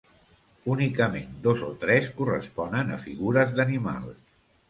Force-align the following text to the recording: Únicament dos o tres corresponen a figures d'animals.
Únicament 0.75 1.35
dos 1.47 1.61
o 1.67 1.69
tres 1.83 2.09
corresponen 2.21 2.89
a 2.97 2.99
figures 3.05 3.55
d'animals. 3.59 4.19